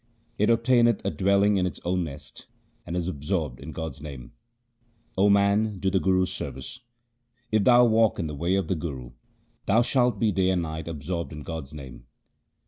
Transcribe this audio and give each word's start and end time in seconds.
It 0.39 0.49
obtaineth 0.49 1.05
a 1.05 1.11
dwelling 1.11 1.57
in 1.57 1.67
its 1.67 1.79
own 1.85 2.05
nest, 2.05 2.47
and 2.87 2.97
is 2.97 3.07
absorbed 3.07 3.59
in 3.59 3.71
God's 3.71 4.01
name. 4.01 4.31
O 5.15 5.29
man, 5.29 5.77
do 5.77 5.91
the 5.91 5.99
Guru's 5.99 6.31
service. 6.33 6.79
If 7.51 7.65
thou 7.65 7.85
walk 7.85 8.17
in 8.17 8.25
the 8.25 8.33
way 8.33 8.55
of 8.55 8.67
the 8.67 8.73
Guru, 8.73 9.11
thou 9.67 9.83
shalt 9.83 10.17
be 10.17 10.31
day 10.31 10.49
and 10.49 10.63
night 10.63 10.87
absorbed 10.87 11.31
in 11.31 11.43
God's 11.43 11.71
name. 11.75 12.05